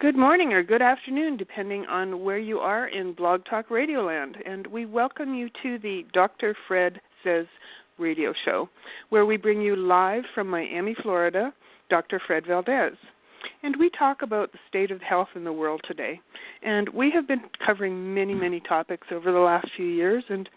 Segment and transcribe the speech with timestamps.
[0.00, 4.36] Good morning or good afternoon, depending on where you are in Blog Talk Radio Land,
[4.44, 6.54] and we welcome you to the Dr.
[6.66, 7.46] Fred Says
[7.96, 8.68] radio show,
[9.10, 11.54] where we bring you live from Miami, Florida,
[11.90, 12.20] Dr.
[12.26, 12.98] Fred Valdes.
[13.62, 16.20] And we talk about the state of health in the world today.
[16.62, 20.48] And we have been covering many, many topics over the last few years, and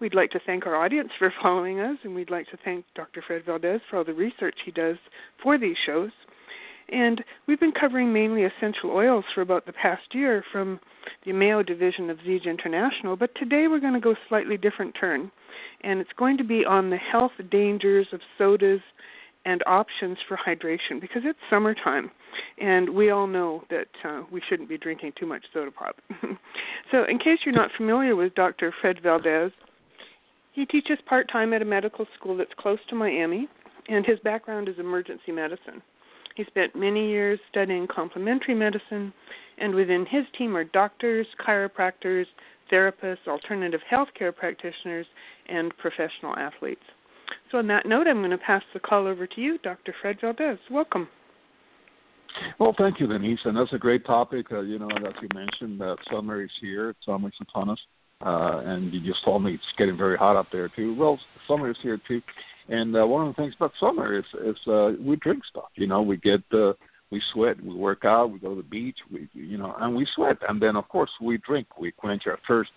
[0.00, 3.22] we'd like to thank our audience for following us, and we'd like to thank Dr.
[3.24, 4.96] Fred Valdes for all the research he does
[5.42, 6.10] for these shows.
[6.90, 10.80] And we've been covering mainly essential oils for about the past year from
[11.24, 15.30] the Mayo division of Zija International, but today we're going to go slightly different turn
[15.84, 18.80] and it's going to be on the health dangers of sodas
[19.44, 22.10] and options for hydration because it's summertime
[22.60, 25.96] and we all know that uh, we shouldn't be drinking too much soda pop.
[26.90, 28.72] so, in case you're not familiar with Dr.
[28.80, 29.52] Fred Valdes,
[30.52, 33.48] he teaches part time at a medical school that's close to Miami,
[33.88, 35.82] and his background is emergency medicine.
[36.38, 39.12] He spent many years studying complementary medicine,
[39.60, 42.26] and within his team are doctors, chiropractors,
[42.72, 45.04] therapists, alternative healthcare practitioners,
[45.48, 46.84] and professional athletes.
[47.50, 49.92] So, on that note, I'm going to pass the call over to you, Dr.
[50.00, 50.60] Fred Valdes.
[50.70, 51.08] Welcome.
[52.60, 54.46] Well, thank you, Denise, and that's a great topic.
[54.52, 56.94] Uh, you know, as you mentioned, that summer is here.
[57.04, 57.80] Summer is upon us,
[58.24, 60.94] uh, and you just told me it's getting very hot up there too.
[60.94, 62.20] Well, summer is here too,
[62.68, 65.70] and uh, one of the things about summer is is uh, we drink stuff.
[65.74, 66.72] You know, we get uh,
[67.10, 70.06] we sweat, we work out, we go to the beach, we you know, and we
[70.14, 72.70] sweat, and then of course we drink, we quench our thirst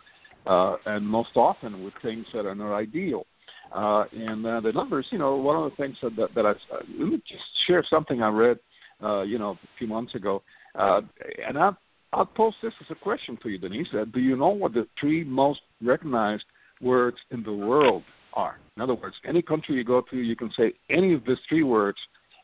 [0.45, 3.26] uh, and most often with things that are not ideal.
[3.73, 6.54] Uh, and uh, the numbers, you know, one of the things that, that, that I
[6.99, 8.60] let me just share something I read,
[9.02, 10.43] uh, you know, a few months ago,
[10.77, 11.02] uh,
[11.48, 11.71] and I
[12.14, 13.88] I'll pose this as a question to you, Denise.
[13.94, 16.44] Uh, do you know what the three most recognized
[16.82, 18.58] words in the world are?
[18.76, 21.64] In other words, any country you go to, you can say any of these three
[21.64, 21.98] words,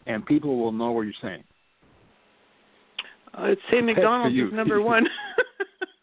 [0.06, 1.44] and people will know what you're saying.
[3.38, 5.06] Uh, I'd say McDonald's is number one.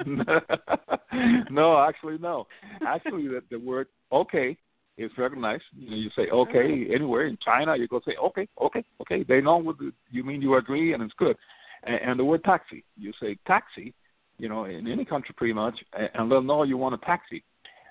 [1.51, 2.47] no, actually, no.
[2.87, 4.57] Actually, the, the word "okay"
[4.99, 5.63] is recognized.
[5.77, 9.41] You know, you say "okay" anywhere in China, you go say "okay, okay, okay." They
[9.41, 10.43] know what the, you mean.
[10.43, 11.37] You agree, and it's good.
[11.85, 13.95] And, and the word "taxi," you say "taxi,"
[14.39, 15.75] you know, in any country pretty much,
[16.15, 17.45] and they'll know you want a taxi.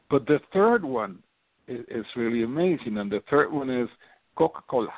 [0.10, 1.20] But the third one
[1.68, 3.90] is, is really amazing, and the third one is
[4.36, 4.94] Coca-Cola.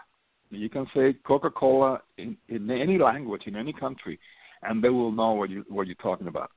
[0.49, 4.19] You can say Coca-Cola in, in any language in any country,
[4.63, 6.51] and they will know what you what you're talking about.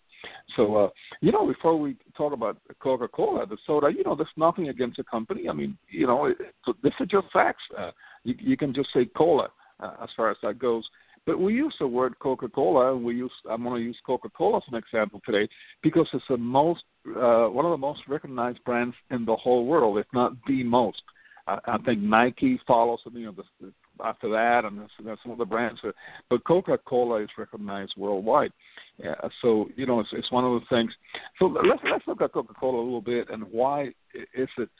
[0.56, 0.88] So, uh,
[1.20, 4.96] you know, before we talk about Coca Cola, the soda, you know, there's nothing against
[4.96, 5.48] the company.
[5.48, 6.38] I mean, you know, it,
[6.82, 7.62] this is just facts.
[7.76, 7.90] Uh,
[8.24, 9.48] you, you can just say cola
[9.80, 10.84] uh, as far as that goes.
[11.28, 14.30] But we use the word Coca Cola, and we use I'm going to use Coca
[14.30, 15.46] Cola as an example today
[15.82, 19.98] because it's the most uh, one of the most recognized brands in the whole world,
[19.98, 21.02] if not the most.
[21.46, 23.72] I, I think Nike follows, you know, the,
[24.02, 25.82] after that, and there's, some other brands.
[26.30, 28.54] But Coca Cola is recognized worldwide.
[28.96, 30.90] Yeah, so you know, it's, it's one of the things.
[31.38, 33.88] So let's let's look at Coca Cola a little bit and why
[34.34, 34.70] is it,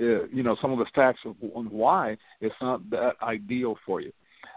[0.00, 4.00] uh, you know, some of the facts of on why it's not that ideal for
[4.00, 4.12] you.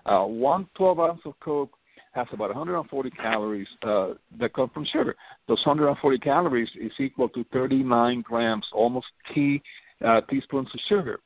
[0.05, 1.71] Uh, one 12 ounce of Coke
[2.13, 5.15] has about 140 calories uh, that come from sugar.
[5.47, 9.61] Those 140 calories is equal to 39 grams, almost tea
[10.05, 11.19] uh, teaspoons of sugar.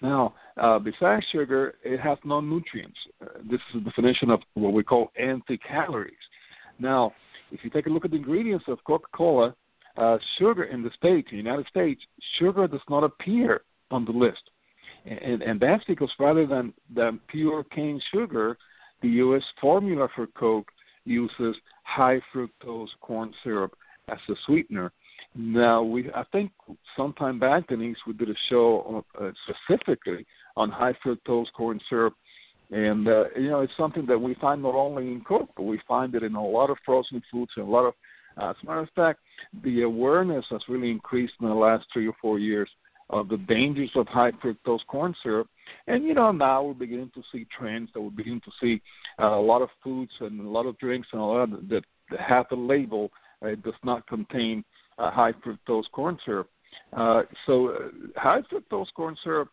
[0.00, 2.98] Now, uh, besides sugar, it has no nutrients.
[3.20, 6.14] Uh, this is the definition of what we call empty calories.
[6.78, 7.12] Now,
[7.52, 9.54] if you take a look at the ingredients of Coca-Cola,
[9.96, 12.00] uh, sugar in the States, in the United States,
[12.38, 13.60] sugar does not appear
[13.90, 14.42] on the list.
[15.04, 18.56] And, and that's because rather than, than pure cane sugar,
[19.02, 19.42] the U.S.
[19.60, 20.70] formula for Coke
[21.04, 23.74] uses high fructose corn syrup
[24.08, 24.92] as a sweetener.
[25.34, 26.52] Now, we I think
[26.96, 30.26] sometime back, Denise, we did a show uh, specifically
[30.56, 32.14] on high fructose corn syrup,
[32.70, 35.80] and uh, you know it's something that we find not only in Coke, but we
[35.88, 37.94] find it in a lot of frozen foods and a lot of.
[38.40, 39.20] Uh, as a matter of fact,
[39.62, 42.68] the awareness has really increased in the last three or four years
[43.12, 45.48] of the dangers of high fructose corn syrup.
[45.86, 48.82] And you know now we're beginning to see trends that we're beginning to see
[49.20, 51.84] uh, a lot of foods and a lot of drinks and a lot of, that,
[52.10, 53.10] that have a label
[53.42, 54.64] uh, does not contain
[54.98, 56.48] uh, high fructose corn syrup.
[56.92, 57.78] Uh, so uh,
[58.16, 59.48] high fructose corn syrup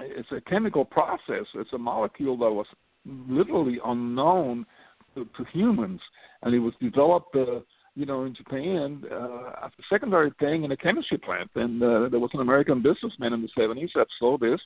[0.00, 1.46] it's a chemical process.
[1.54, 2.66] It's a molecule that was
[3.06, 4.66] literally unknown
[5.14, 6.00] to, to humans,
[6.42, 7.60] and it was developed, uh,
[7.96, 11.50] you know, in Japan uh, as a secondary thing in a chemistry plant.
[11.54, 14.60] And uh, there was an American businessman in the 70s that saw this,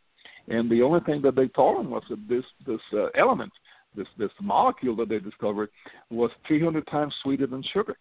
[0.48, 3.52] and the only thing that they told him was that this this uh, element,
[3.96, 5.70] this this molecule that they discovered,
[6.10, 7.96] was 300 times sweeter than sugar.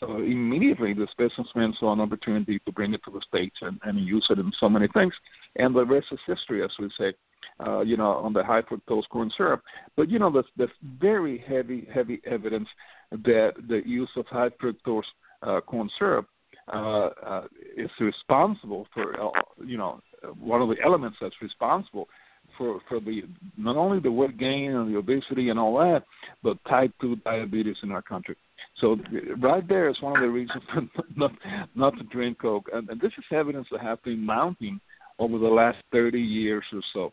[0.00, 4.04] So immediately, this businessman saw an opportunity to bring it to the states and, and
[4.04, 5.14] use it in so many things,
[5.54, 7.14] and the rest is history, as we say.
[7.64, 9.62] Uh, you know, on the high fructose corn syrup,
[9.96, 12.66] but you know, there's, there's very heavy, heavy evidence
[13.24, 15.02] that the use of high fructose
[15.42, 16.26] uh, corn syrup
[16.72, 17.44] uh, uh,
[17.76, 19.30] is responsible for, uh,
[19.64, 20.00] you know,
[20.38, 22.08] one of the elements that's responsible
[22.56, 23.22] for for the
[23.56, 26.04] not only the weight gain and the obesity and all that,
[26.42, 28.36] but type two diabetes in our country.
[28.80, 28.96] So
[29.40, 30.62] right there is one of the reasons
[31.16, 31.32] not
[31.74, 34.80] not to drink Coke, and, and this is evidence that has been mounting
[35.18, 37.12] over the last 30 years or so.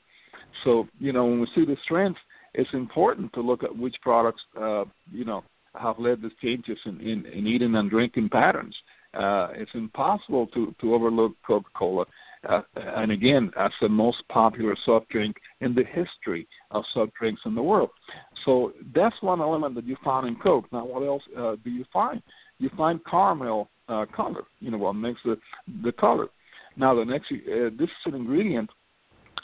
[0.63, 2.15] So you know when we see this trend,
[2.53, 5.43] it's important to look at which products uh, you know
[5.75, 8.75] have led to changes in, in, in eating and drinking patterns.
[9.13, 12.05] Uh, it's impossible to, to overlook Coca-Cola
[12.49, 17.41] uh, and again, as the most popular soft drink in the history of soft drinks
[17.45, 17.89] in the world.
[18.45, 20.65] So that's one element that you found in Coke.
[20.71, 22.21] Now, what else uh, do you find?
[22.57, 24.43] You find caramel uh, color.
[24.59, 25.37] You know what makes the
[25.83, 26.27] the color.
[26.77, 28.69] Now, the next uh, this is an ingredient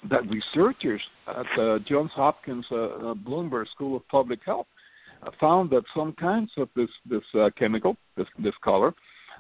[0.09, 4.68] that researchers at uh, Johns Hopkins uh, uh, Bloomberg School of Public Health
[5.39, 8.93] found that some kinds of this this uh, chemical, this this color,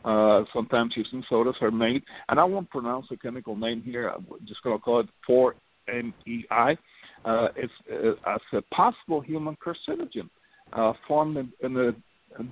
[0.05, 4.09] uh, sometimes using sodas are made, and I won't pronounce the chemical name here.
[4.09, 6.77] I'm just going to call it 4-MEI.
[7.25, 10.29] Uh, it's uh, as a possible human carcinogen
[10.73, 11.95] uh, formed in, in the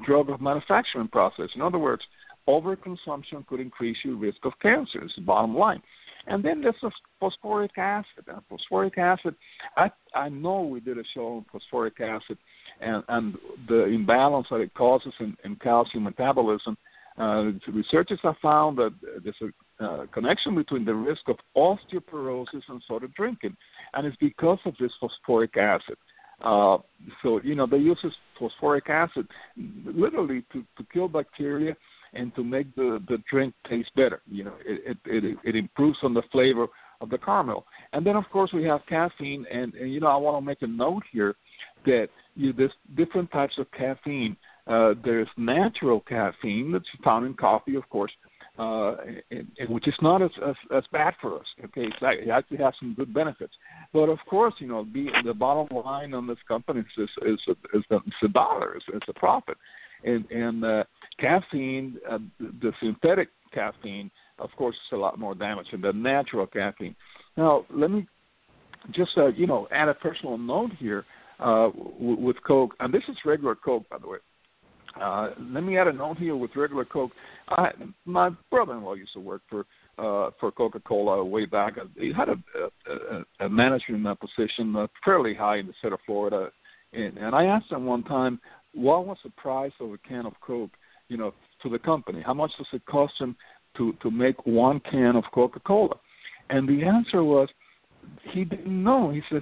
[0.05, 1.49] drug of manufacturing process.
[1.55, 2.01] In other words,
[2.47, 5.03] overconsumption could increase your risk of cancer.
[5.03, 5.81] It's the bottom line.
[6.27, 6.75] And then there's
[7.19, 8.25] phosphoric acid.
[8.27, 9.35] And phosphoric acid,
[9.77, 12.37] I I know we did a show on phosphoric acid
[12.81, 13.37] and, and
[13.67, 16.77] the imbalance that it causes in, in calcium metabolism
[17.17, 18.93] uh, researchers have found that
[19.23, 23.55] there's a uh, connection between the risk of osteoporosis and soda drinking,
[23.93, 25.95] and it's because of this phosphoric acid.
[26.41, 26.77] Uh,
[27.23, 29.25] so you know they use this phosphoric acid
[29.85, 31.75] literally to, to kill bacteria
[32.13, 34.21] and to make the, the drink taste better.
[34.29, 36.67] You know it, it it it improves on the flavor
[36.99, 37.65] of the caramel.
[37.93, 40.61] And then of course we have caffeine, and, and you know I want to make
[40.61, 41.35] a note here
[41.85, 44.35] that you there's different types of caffeine
[44.67, 48.11] uh, there's natural caffeine that's found in coffee, of course,
[48.57, 48.95] uh,
[49.29, 51.45] and, and which is not as, as as bad for us.
[51.65, 53.53] Okay, it's, it actually has some good benefits.
[53.93, 57.55] But of course, you know, the the bottom line on this company is is is,
[57.75, 59.57] is the, it's the dollar, is, is the profit,
[60.03, 60.83] and and uh,
[61.19, 64.09] caffeine, uh, the synthetic caffeine,
[64.39, 66.95] of course, is a lot more damaging than natural caffeine.
[67.37, 68.07] Now, let me
[68.91, 71.05] just uh, you know add a personal note here
[71.39, 74.17] uh, w- with Coke, and this is regular Coke, by the way.
[74.99, 77.11] Uh, let me add a note here with regular Coke.
[77.49, 77.71] I,
[78.05, 79.65] my brother-in-law used to work for
[79.97, 81.75] uh, for Coca-Cola way back.
[81.97, 82.35] He had a,
[82.89, 86.49] a, a management position uh, fairly high in the state of Florida,
[86.93, 88.39] and, and I asked him one time,
[88.73, 90.71] what was the price of a can of Coke,
[91.07, 91.33] you know,
[91.63, 92.21] to the company?
[92.25, 93.35] How much does it cost him
[93.77, 95.95] to to make one can of Coca-Cola?
[96.49, 97.49] And the answer was
[98.31, 99.11] he didn't know.
[99.11, 99.41] He says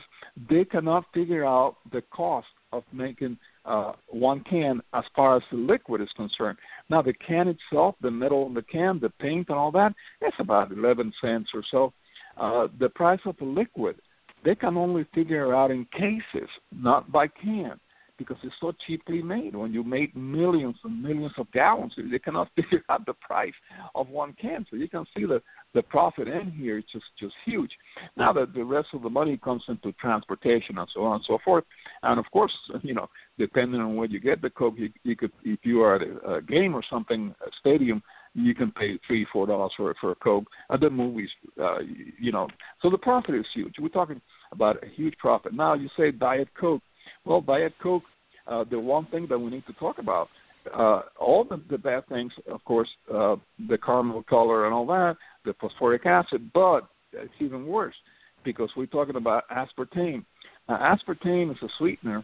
[0.50, 5.58] they cannot figure out the cost of making uh, one can as far as the
[5.58, 6.58] liquid is concerned.
[6.90, 10.36] Now, the can itself, the metal in the can, the paint, and all that, it's
[10.40, 11.94] about 11 cents or so.
[12.38, 13.96] Uh, the price of the liquid,
[14.44, 17.80] they can only figure out in cases, not by can
[18.24, 19.56] because it's so cheaply made.
[19.56, 23.54] When you make millions and millions of gallons, they cannot figure out the price
[23.96, 24.66] of one can.
[24.70, 25.42] So you can see the
[25.74, 27.72] the profit in here is just just huge.
[28.16, 31.40] Now that the rest of the money comes into transportation and so on and so
[31.44, 31.66] forth,
[32.04, 35.32] and of course, you know, depending on where you get the coke, you, you could
[35.44, 38.02] if you are at a, game or something, a stadium,
[38.34, 40.46] you can pay three four dollars for for a coke.
[40.72, 41.30] At the movies,
[41.62, 41.80] uh,
[42.20, 42.48] you know,
[42.82, 43.76] so the profit is huge.
[43.80, 45.54] We're talking about a huge profit.
[45.54, 46.82] Now you say diet coke
[47.26, 48.04] well, Diet Coke,
[48.48, 50.30] uh, the one thing that we need to talk about,
[50.74, 53.36] uh, all the, the bad things, of course, uh,
[53.68, 57.96] the caramel color and all that, the phosphoric acid, but it's even worse
[58.44, 60.24] because we're talking about aspartame.
[60.68, 62.24] Now, aspartame is a sweetener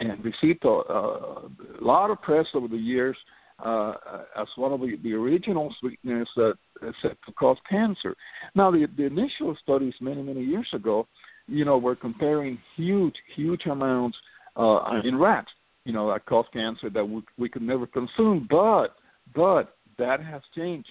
[0.00, 1.48] and received a, a
[1.80, 3.16] lot of press over the years
[3.64, 3.94] uh,
[4.36, 8.16] as one of the, the original sweeteners that is said to cause cancer.
[8.56, 11.06] Now, the, the initial studies many, many years ago
[11.46, 14.16] you know, we're comparing huge, huge amounts
[14.56, 15.50] uh, in rats,
[15.84, 18.46] you know, that cause cancer that we, we could never consume.
[18.48, 18.96] But,
[19.34, 20.88] but that has changed.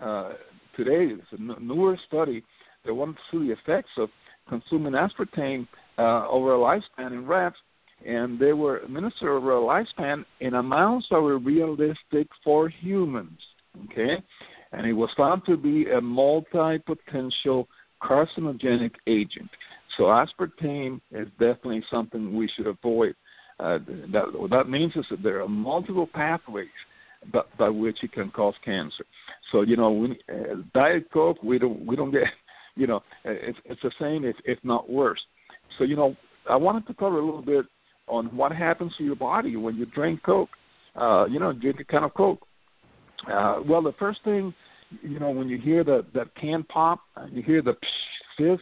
[0.00, 0.32] Uh,
[0.76, 2.42] today, it's a newer study.
[2.84, 4.08] that wanted to see the effects of
[4.48, 5.66] consuming aspartame
[5.98, 7.56] uh, over a lifespan in rats,
[8.06, 13.38] and they were administered over a lifespan in amounts that were realistic for humans.
[13.90, 14.22] Okay,
[14.72, 17.68] and it was found to be a multi-potential
[18.02, 19.50] carcinogenic agent.
[19.96, 23.14] So aspartame is definitely something we should avoid.
[23.60, 23.78] Uh,
[24.12, 26.66] that, what that means is that there are multiple pathways
[27.32, 29.04] by, by which it can cause cancer.
[29.52, 32.24] So you know, we, uh, diet coke, we don't we don't get,
[32.76, 35.20] you know, it's it's the same if if not worse.
[35.78, 36.16] So you know,
[36.48, 37.66] I wanted to cover a little bit
[38.08, 40.50] on what happens to your body when you drink coke.
[40.96, 42.40] Uh, you know, drink a can of coke.
[43.30, 44.54] Uh, well, the first thing,
[45.02, 47.74] you know, when you hear that that can pop, you hear the
[48.36, 48.58] fizz,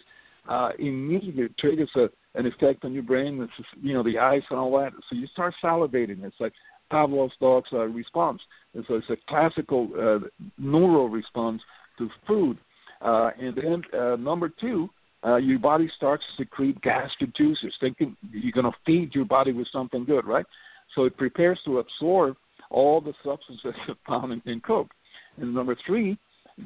[0.49, 3.49] uh, immediately triggers a, an effect on your brain.
[3.57, 4.93] Just, you know the eyes and all that.
[5.09, 6.25] So you start salivating.
[6.25, 6.53] It's like
[6.93, 8.41] Pavlov's dog's uh, response.
[8.75, 10.27] And so it's a classical uh,
[10.59, 11.63] neural response
[11.99, 12.59] to food.
[13.01, 14.89] Uh, and then uh, number two,
[15.25, 19.53] uh, your body starts to secrete gastric juices, thinking you're going to feed your body
[19.53, 20.47] with something good, right?
[20.95, 22.37] So it prepares to absorb
[22.71, 23.75] all the substances
[24.07, 24.91] found in, in Coke.
[25.39, 26.19] And number three,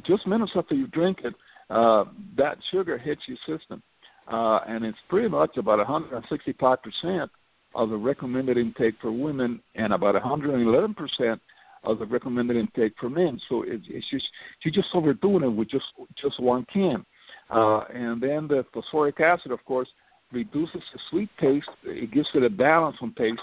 [0.07, 1.35] just minutes after you drink it,
[1.71, 2.05] uh,
[2.37, 3.83] that sugar hits your system,
[4.31, 7.31] uh, and it's pretty much about 165 percent
[7.75, 11.41] of the recommended intake for women, and about 111 percent
[11.85, 13.41] of the recommended intake for men.
[13.49, 14.27] So it, it's just
[14.65, 15.87] you're just overdoing it with just
[16.21, 17.05] just one can.
[17.49, 19.89] Uh, and then the phosphoric acid, of course,
[20.33, 21.69] reduces the sweet taste.
[21.85, 23.41] It gives it a balance on taste,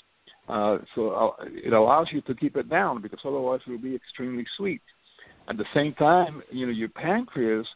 [0.50, 3.96] uh, so uh, it allows you to keep it down because otherwise it will be
[3.96, 4.82] extremely sweet.
[5.48, 7.68] At the same time, you know your pancreas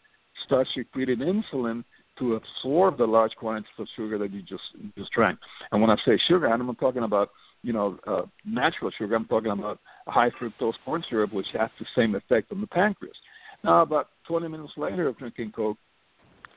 [0.45, 1.83] starts secreting insulin
[2.19, 4.63] to absorb the large quantities of sugar that you just
[4.97, 5.39] just drank.
[5.71, 7.29] And when I say sugar, I'm not talking about
[7.63, 9.15] you know uh, natural sugar.
[9.15, 13.15] I'm talking about high fructose corn syrup, which has the same effect on the pancreas.
[13.63, 15.77] Now, about 20 minutes later of drinking Coke,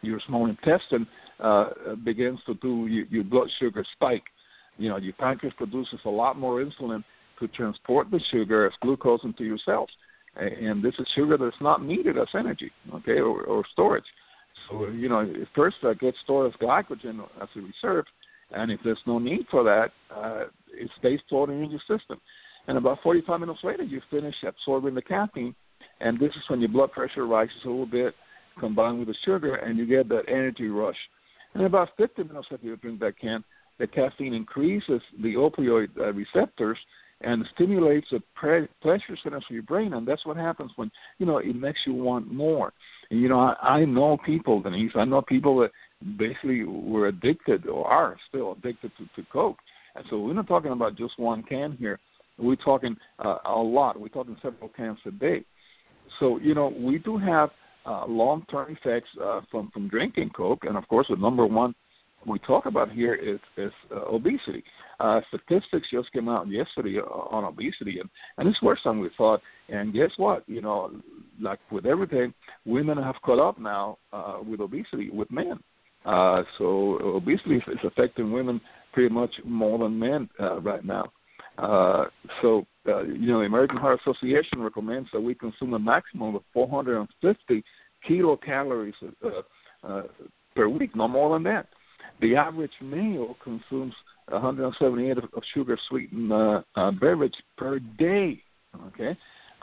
[0.02, 1.06] your small intestine
[1.40, 4.24] uh, begins to do your, your blood sugar spike.
[4.78, 7.02] You know, your pancreas produces a lot more insulin
[7.38, 9.88] to transport the sugar as glucose into your cells
[10.36, 14.04] and this is sugar that's not needed as energy, okay, or, or storage.
[14.68, 18.04] So you know, first that gets stored as glycogen as a reserve,
[18.52, 22.20] and if there's no need for that, uh, it stays stored in your system.
[22.68, 25.54] And about 45 minutes later, you finish absorbing the caffeine,
[26.00, 28.14] and this is when your blood pressure rises a little bit,
[28.58, 30.96] combined with the sugar, and you get that energy rush.
[31.54, 33.42] And about 50 minutes after you drink that can,
[33.78, 36.78] the caffeine increases the opioid uh, receptors,
[37.22, 41.26] and stimulates the pre- pleasure centers of your brain, and that's what happens when you
[41.26, 42.72] know it makes you want more.
[43.10, 44.92] And you know, I, I know people, Denise.
[44.94, 45.70] I know people that
[46.18, 49.58] basically were addicted or are still addicted to, to coke,
[49.94, 51.98] and so we're not talking about just one can here.
[52.38, 54.00] We're talking uh, a lot.
[54.00, 55.44] We're talking several cans a day.
[56.18, 57.50] So you know, we do have
[57.86, 61.74] uh, long-term effects uh, from from drinking coke, and of course, the number one
[62.26, 64.62] we talk about here is, is uh, obesity.
[65.00, 69.40] Uh, statistics just came out yesterday on obesity, and, and it's worse than we thought.
[69.70, 70.44] And guess what?
[70.46, 70.90] You know,
[71.40, 72.34] like with everything,
[72.66, 75.58] women have caught up now uh, with obesity with men.
[76.04, 78.60] Uh, so obesity is affecting women
[78.92, 81.10] pretty much more than men uh, right now.
[81.58, 82.04] Uh,
[82.40, 86.42] so, uh, you know, the American Heart Association recommends that we consume a maximum of
[86.52, 87.64] 450
[88.08, 90.02] kilocalories uh, uh,
[90.54, 91.66] per week, no more than that.
[92.20, 93.94] The average male consumes
[94.30, 98.42] 178 of, sugar sweetened uh, uh, beverage per day.
[98.88, 99.16] Okay,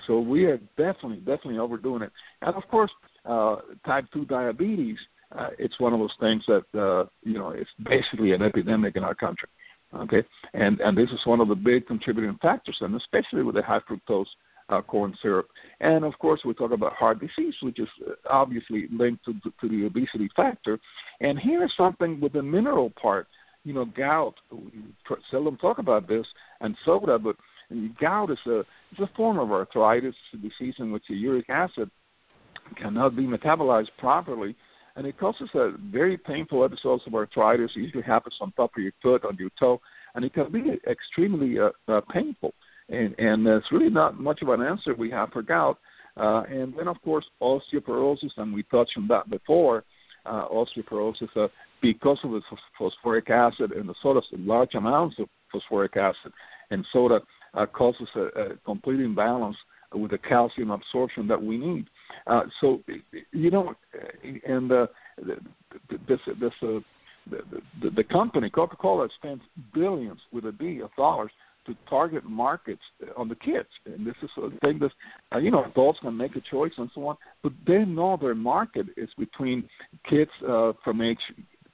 [0.06, 2.12] so we are definitely definitely overdoing it.
[2.42, 2.92] And of course,
[3.26, 4.98] uh, type two diabetes.
[5.38, 9.04] Uh, it's one of those things that uh, you know it's basically an epidemic in
[9.04, 9.50] our country.
[9.94, 13.62] Okay, and and this is one of the big contributing factors, and especially with the
[13.62, 14.26] high fructose
[14.70, 15.48] uh, corn syrup.
[15.80, 19.70] And of course, we talk about heart disease, which is uh, obviously linked to, to
[19.70, 20.80] the obesity factor.
[21.22, 23.28] And here's something with the mineral part.
[23.68, 24.36] You know, gout.
[24.52, 24.72] We
[25.30, 26.26] seldom talk about this,
[26.62, 27.36] and soda, but
[28.00, 28.60] gout is a
[28.92, 31.90] it's a form of arthritis, a disease in which the uric acid
[32.82, 34.56] cannot be metabolized properly,
[34.96, 37.72] and it causes a very painful episodes of arthritis.
[37.76, 39.82] It usually happens on top of your foot, on your toe,
[40.16, 42.54] and it can be extremely uh, uh, painful
[42.90, 45.78] and and it's really not much of an answer we have for gout.
[46.16, 49.84] Uh, and then of course osteoporosis, and we touched on that before.
[50.27, 51.48] Uh, osteoporosis uh,
[51.81, 52.41] because of the
[52.77, 56.34] phosphoric acid and the soda, large amounts of phosphoric acid
[56.69, 57.22] and soda
[57.53, 59.55] uh, causes a, a complete imbalance
[59.93, 61.86] with the calcium absorption that we need.
[62.27, 62.81] Uh, so,
[63.31, 63.74] you know,
[64.46, 64.88] and uh,
[66.07, 66.79] this this uh,
[67.29, 69.41] the, the, the company Coca-Cola spends
[69.74, 71.31] billions with a B of dollars
[71.68, 72.82] to target markets
[73.16, 73.68] on the kids.
[73.86, 74.92] And this is a thing that,
[75.34, 78.36] uh, you know, adults can make a choice and so on, but they know their
[78.36, 79.70] market is between
[80.10, 81.20] kids uh, from age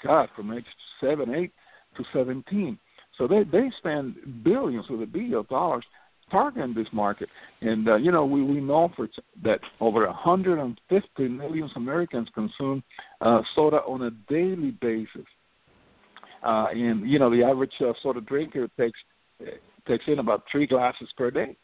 [0.04, 0.66] God, from age
[1.00, 1.52] seven, eight
[1.96, 2.78] to seventeen.
[3.18, 5.86] So they they spend billions with a B of dollars
[6.32, 7.30] targeting this market.
[7.62, 9.08] And uh, you know, we we know for
[9.44, 12.84] that over 150 million Americans consume
[13.22, 15.28] uh, soda on a daily basis.
[16.44, 19.00] Uh, and you know, the average uh, soda drinker takes
[19.88, 21.56] takes in about three glasses per day.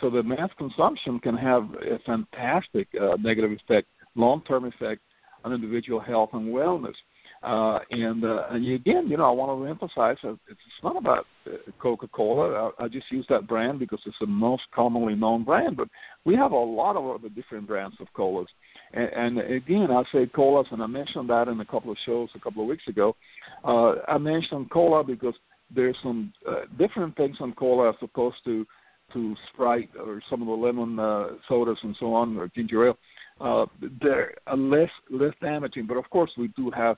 [0.00, 5.00] So the mass consumption can have a fantastic uh, negative effect, long-term effect
[5.44, 6.94] on individual health and wellness.
[7.42, 11.26] Uh, and, uh, and again, you know, I want to emphasize that it's not about
[11.46, 12.70] uh, Coca-Cola.
[12.78, 15.76] I, I just use that brand because it's the most commonly known brand.
[15.76, 15.88] But
[16.24, 18.46] we have a lot of other different brands of colas.
[18.92, 22.28] And, and again, I say colas, and I mentioned that in a couple of shows
[22.36, 23.16] a couple of weeks ago.
[23.64, 25.34] Uh, I mentioned cola because
[25.74, 28.66] there's some uh, different things on cola as opposed to
[29.12, 32.98] to Sprite or some of the lemon uh, sodas and so on, or ginger ale.
[33.40, 33.66] Uh,
[34.00, 36.96] they're less less damaging, but of course we do have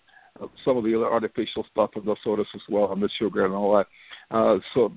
[0.64, 3.54] some of the other artificial stuff in those sodas as well, and the sugar and
[3.54, 3.86] all that.
[4.30, 4.92] Uh, so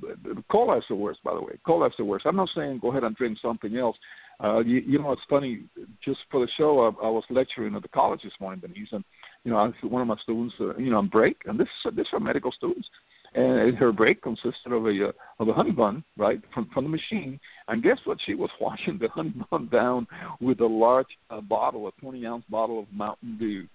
[0.49, 1.53] cola is the worst, by the way.
[1.65, 2.25] Cola is the worst.
[2.25, 3.97] I'm not saying go ahead and drink something else.
[4.43, 5.63] Uh, you, you know, it's funny.
[6.03, 9.03] Just for the show, I, I was lecturing at the college this morning, Denise, and
[9.43, 12.07] you know, I, one of my students, uh, you know, on break, and this this
[12.13, 12.87] are medical students,
[13.33, 16.89] and her break consisted of a uh, of a honey bun, right, from from the
[16.89, 17.39] machine.
[17.67, 18.17] And guess what?
[18.25, 20.07] She was washing the honey bun down
[20.39, 23.67] with a large uh, bottle, a 20 ounce bottle of Mountain Dew.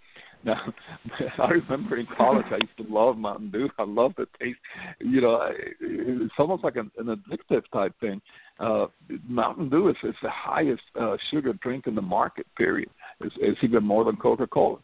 [0.44, 0.60] Now,
[1.38, 3.68] I remember in college, I used to love Mountain Dew.
[3.78, 4.58] I love the taste.
[4.98, 5.48] You know,
[5.80, 8.20] it's almost like an, an addictive type thing.
[8.58, 8.86] Uh,
[9.28, 12.46] Mountain Dew is, is the highest uh, sugar drink in the market.
[12.56, 12.90] Period.
[13.20, 14.78] It's, it's even more than Coca Cola.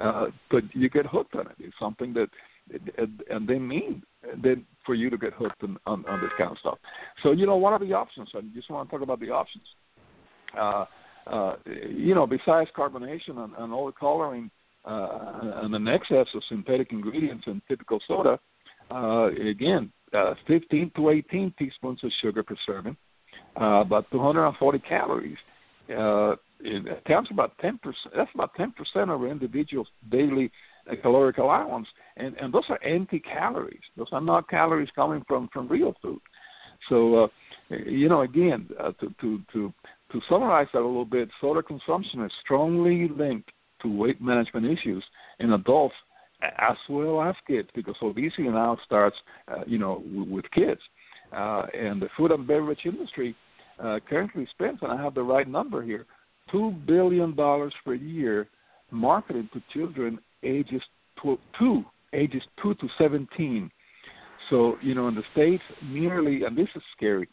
[0.00, 1.56] Uh, but you get hooked on it.
[1.58, 2.28] It's something that,
[3.28, 4.02] and they mean
[4.42, 6.78] then for you to get hooked on, on, on this kind of stuff.
[7.22, 8.28] So you know, what are the options?
[8.34, 9.64] I just want to talk about the options.
[10.58, 10.84] Uh,
[11.26, 14.50] uh, you know, besides carbonation and, and all the coloring
[14.84, 18.38] uh, and an excess of synthetic ingredients in typical soda,
[18.90, 22.96] uh, again, uh, 15 to 18 teaspoons of sugar per serving,
[23.58, 25.38] uh, about 240 calories.
[25.88, 27.78] It accounts about 10%.
[28.14, 28.72] That's about 10%
[29.14, 30.50] of an individual's daily
[31.02, 33.80] caloric allowance, and and those are empty calories.
[33.96, 36.20] Those are not calories coming from from real food.
[36.88, 37.28] So, uh,
[37.86, 39.72] you know, again, uh, to to to
[40.12, 43.50] to summarize that a little bit, soda consumption is strongly linked
[43.82, 45.04] to weight management issues
[45.40, 45.94] in adults
[46.58, 49.16] as well as kids because obesity now starts,
[49.48, 50.80] uh, you know, w- with kids.
[51.32, 53.34] Uh, and the food and beverage industry
[53.82, 56.06] uh, currently spends, and I have the right number here,
[56.50, 58.48] two billion dollars per year
[58.90, 60.82] marketed to children ages
[61.16, 63.70] tw- two, ages two to seventeen.
[64.50, 67.28] So you know, in the states, nearly, and this is scary,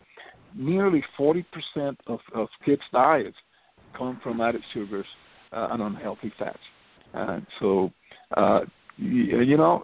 [0.55, 3.35] nearly forty percent of, of kids' diets
[3.97, 5.05] come from added sugars
[5.51, 6.57] uh, and unhealthy fats.
[7.13, 7.91] Uh, so,
[8.37, 8.61] uh,
[8.97, 9.83] you, you know,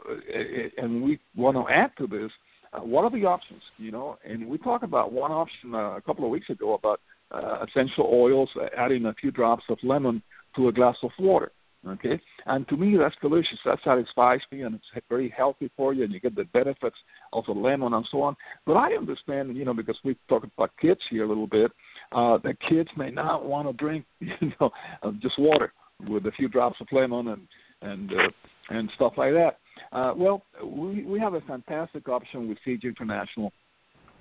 [0.78, 2.32] and we want to add to this.
[2.74, 3.62] Uh, what are the options?
[3.78, 7.02] You know, and we talked about one option uh, a couple of weeks ago about
[7.32, 10.22] uh, essential oils, uh, adding a few drops of lemon
[10.56, 11.52] to a glass of water.
[11.88, 13.60] Okay, and to me that's delicious.
[13.64, 16.98] That satisfies me, and it's very healthy for you, and you get the benefits
[17.34, 18.36] of the lemon and so on.
[18.66, 21.72] But I understand, you know, because we talked about kids here a little bit,
[22.12, 24.70] uh, that kids may not want to drink, you know,
[25.04, 25.72] uh, just water
[26.10, 27.48] with a few drops of lemon and
[27.82, 28.30] and uh,
[28.70, 29.60] and stuff like that.
[29.92, 33.54] Uh, well, we we have a fantastic option with Zija International,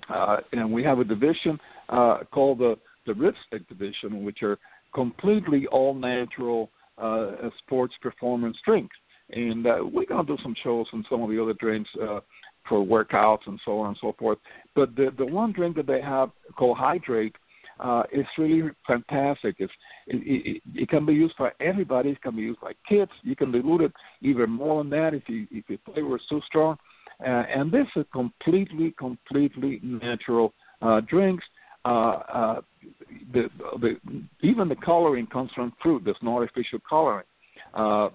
[0.09, 4.57] uh, and we have a division uh, called the the Ripstick division, which are
[4.93, 8.95] completely all natural uh, sports performance drinks.
[9.29, 12.21] And uh, we're going to do some shows on some of the other drinks uh,
[12.67, 14.37] for workouts and so on and so forth.
[14.75, 17.35] But the the one drink that they have called Hydrate
[17.79, 19.55] uh, is really fantastic.
[19.59, 19.73] It's,
[20.07, 22.09] it, it, it can be used for everybody.
[22.09, 23.11] It can be used by kids.
[23.23, 26.41] You can dilute it even more than that if you if the flavor is too
[26.45, 26.77] strong.
[27.19, 31.43] Uh, and this is completely, completely natural uh, drinks.
[31.87, 32.61] Uh, uh,
[33.33, 33.97] the, the,
[34.41, 36.01] even the coloring comes from fruit.
[36.03, 37.25] There's no artificial coloring.
[37.73, 38.09] Uh,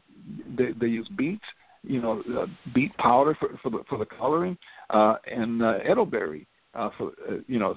[0.56, 1.44] they, they use beets,
[1.82, 4.58] you know, uh, beet powder for, for the for the coloring,
[4.90, 7.74] uh, and uh, elderberry uh, for uh, you know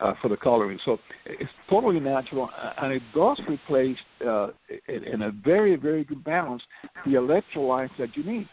[0.00, 0.78] uh, for the coloring.
[0.84, 4.48] So it's totally natural, and it does replace uh,
[4.88, 6.62] in a very very good balance
[7.06, 8.48] the electrolytes that you need.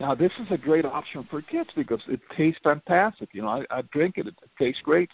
[0.00, 3.30] Now, this is a great option for kids because it tastes fantastic.
[3.32, 5.08] You know, I, I drink it; it tastes great.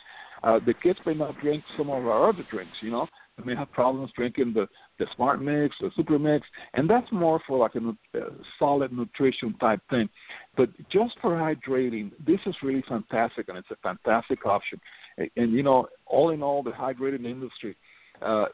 [0.45, 3.07] Uh, the kids may not drink some of our other drinks, you know.
[3.39, 7.41] They may have problems drinking the, the Smart Mix, the Super Mix, and that's more
[7.47, 10.09] for like a, a solid nutrition type thing.
[10.57, 14.81] But just for hydrating, this is really fantastic, and it's a fantastic option.
[15.17, 17.75] And, and you know, all in all, the hydrating industry,
[18.23, 18.47] uh,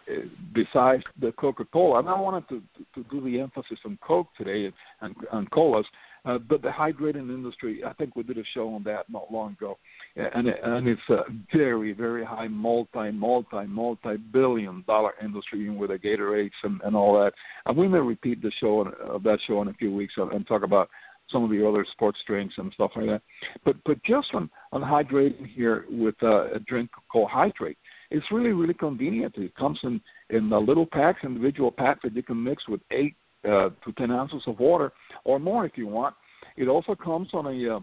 [0.55, 1.99] besides the Coca-Cola.
[1.99, 2.63] And I wanted to,
[2.95, 4.73] to do the emphasis on Coke today
[5.03, 5.87] and, and colas,
[6.25, 9.53] uh, but the hydrating industry, I think we did a show on that not long
[9.53, 9.79] ago,
[10.17, 11.23] and and it's a
[11.55, 17.15] very very high multi multi multi billion dollar industry with the Gatorades and, and all
[17.21, 17.33] that.
[17.67, 20.63] And we may repeat the show uh, that show in a few weeks and talk
[20.63, 20.89] about
[21.31, 23.23] some of the other sports drinks and stuff like that.
[23.65, 27.79] But but just on on hydrating here with uh, a drink called Hydrate,
[28.11, 29.37] it's really really convenient.
[29.37, 33.71] It comes in in little packs, individual packs that you can mix with eight uh,
[33.85, 34.93] to ten ounces of water
[35.25, 36.15] or more if you want.
[36.57, 37.81] It also comes on a uh,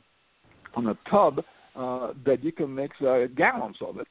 [0.76, 1.40] on a tub
[1.76, 4.08] uh, that you can mix uh, gallons of it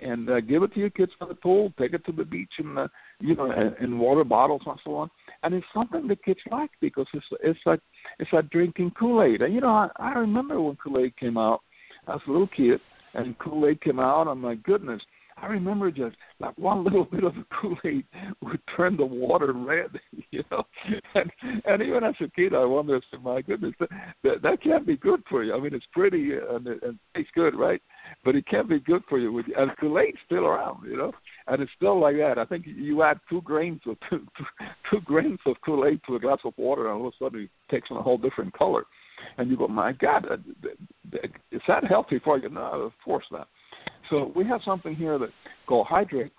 [0.00, 1.72] and uh, give it to your kids for the pool.
[1.78, 2.88] Take it to the beach and uh,
[3.20, 3.50] you know
[3.80, 5.10] in, water bottles and so on.
[5.42, 7.80] And it's something the kids like because it's it's like
[8.18, 9.42] it's like drinking Kool Aid.
[9.42, 11.60] And you know I, I remember when Kool Aid came out
[12.08, 12.80] as a little kid
[13.14, 14.28] and Kool Aid came out.
[14.28, 15.02] And my goodness,
[15.42, 18.04] I remember just like one little bit of Kool Aid
[18.42, 19.90] would turn the water red,
[20.30, 20.64] you know.
[21.14, 21.30] And,
[21.64, 25.42] and even as a kid, I wonder, my goodness, that, that can't be good for
[25.42, 25.54] you.
[25.54, 27.80] I mean, it's pretty and it and tastes good, right?
[28.24, 29.42] But it can't be good for you.
[29.56, 31.12] And Kool Aid's still around, you know,
[31.46, 32.38] and it's still like that.
[32.38, 34.44] I think you add two grains of two, two,
[34.90, 37.42] two grains of Kool Aid to a glass of water, and all of a sudden
[37.42, 38.84] it takes on a whole different color.
[39.36, 40.36] And you go, my God, uh,
[41.52, 42.48] is that healthy for you?
[42.48, 43.48] No, of course not.
[44.08, 45.30] So we have something here that
[45.66, 46.32] called hydrate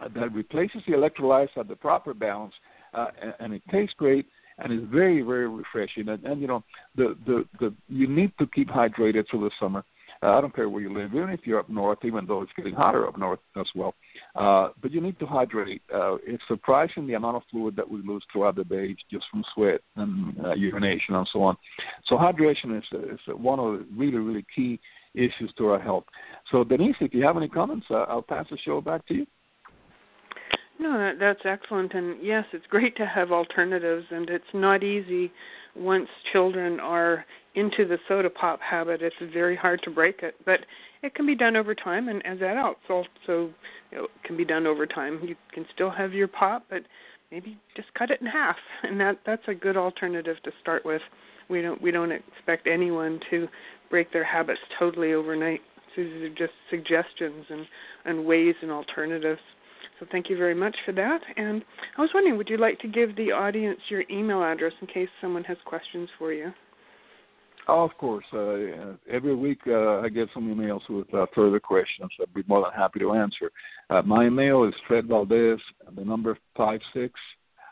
[0.00, 2.54] uh, that replaces the electrolytes at the proper balance,
[2.94, 3.06] uh,
[3.38, 4.26] and, it tastes great
[4.58, 6.08] and is very very refreshing.
[6.08, 6.62] And, and you know
[6.96, 9.84] the, the the you need to keep hydrated through the summer.
[10.22, 12.52] Uh, I don't care where you live, even if you're up north, even though it's
[12.54, 13.94] getting hotter up north as well.
[14.36, 15.80] Uh, but you need to hydrate.
[15.92, 19.42] Uh, it's surprising the amount of fluid that we lose throughout the day just from
[19.54, 21.56] sweat and uh, urination and so on.
[22.04, 24.78] So hydration is, is one of the really, really key
[25.14, 26.04] issues to our health.
[26.50, 29.26] So, Denise, if you have any comments, uh, I'll pass the show back to you.
[30.78, 31.92] No, that, that's excellent.
[31.94, 35.30] And yes, it's great to have alternatives, and it's not easy
[35.76, 39.02] once children are into the soda pop habit.
[39.02, 40.60] It's very hard to break it, but
[41.02, 43.52] it can be done over time, and as adults also
[43.90, 45.20] you know, it can be done over time.
[45.22, 46.82] You can still have your pop, but
[47.30, 51.02] maybe just cut it in half, and that that's a good alternative to start with.
[51.48, 53.48] We don't we don't expect anyone to
[53.90, 55.60] break their habits totally overnight.
[55.96, 57.66] These are just suggestions and,
[58.04, 59.40] and ways and alternatives.
[59.98, 61.20] So thank you very much for that.
[61.36, 61.62] And
[61.98, 65.08] I was wondering, would you like to give the audience your email address in case
[65.20, 66.52] someone has questions for you?
[67.72, 68.24] Oh, of course.
[68.32, 72.10] Uh, every week uh, I get some emails with uh, further questions.
[72.20, 73.52] I'd be more than happy to answer.
[73.88, 75.60] Uh, my email is Fred Valdes,
[75.94, 77.14] the number five six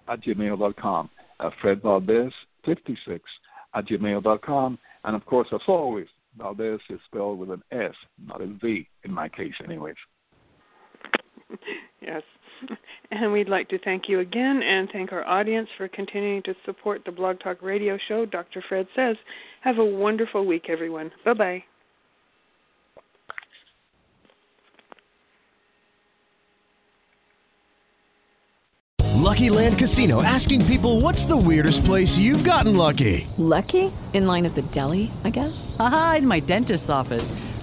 [0.09, 1.11] at gmail.com.
[1.41, 2.33] Uh, Fred Valdes,
[2.65, 3.21] 56
[3.75, 4.79] at gmail.com.
[5.03, 6.07] And of course, as always,
[6.37, 9.97] Valdes is spelled with an S, not a V in my case, anyways.
[12.01, 12.23] yes.
[13.11, 17.03] And we'd like to thank you again and thank our audience for continuing to support
[17.07, 18.27] the Blog Talk Radio show.
[18.27, 18.62] Dr.
[18.68, 19.16] Fred says,
[19.62, 21.11] have a wonderful week, everyone.
[21.25, 21.64] Bye bye.
[29.29, 33.27] Lucky Land Casino asking people what's the weirdest place you've gotten lucky?
[33.37, 33.92] Lucky?
[34.14, 35.77] In line at the deli, I guess?
[35.79, 37.31] Aha, in my dentist's office.